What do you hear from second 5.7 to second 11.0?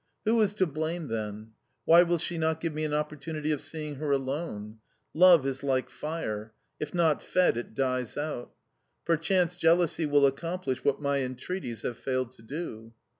fire if not fed it dies out. Perchance, jealousy will accomplish what